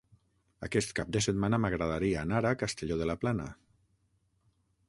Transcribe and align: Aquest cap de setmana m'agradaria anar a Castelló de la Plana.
Aquest 0.67 0.93
cap 0.99 1.11
de 1.17 1.21
setmana 1.25 1.59
m'agradaria 1.65 2.23
anar 2.25 2.41
a 2.53 2.57
Castelló 2.65 3.01
de 3.03 3.11
la 3.13 3.17
Plana. 3.25 3.49